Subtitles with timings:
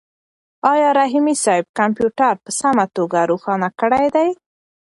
[0.71, 4.29] آیا رحیمي صیب کمپیوټر په سمه توګه روښانه کړی دی؟